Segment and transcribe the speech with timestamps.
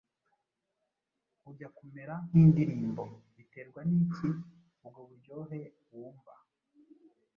[1.49, 3.03] ujya kumera nk’indirimbo.
[3.35, 4.29] Biterwa n’iki?
[4.85, 6.33] Ubwo buryohe wumva